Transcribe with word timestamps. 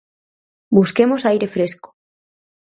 Busquemos 0.77 1.21
aire 1.29 1.47
fresco. 1.55 1.89